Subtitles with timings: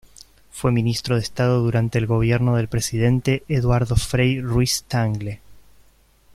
[0.49, 5.41] Fue ministro de Estado durante el gobierno del presidente Eduardo Frei Ruiz-Tagle.